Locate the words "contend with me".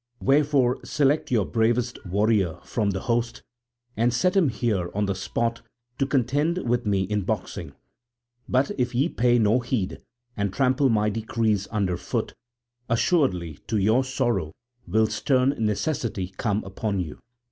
6.07-7.03